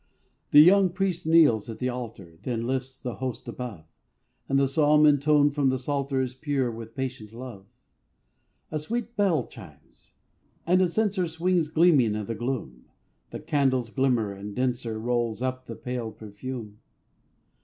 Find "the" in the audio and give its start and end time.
0.49-0.61, 1.77-1.89, 2.99-3.17, 4.57-4.67, 5.69-5.77, 12.25-12.33, 13.29-13.41, 15.67-15.75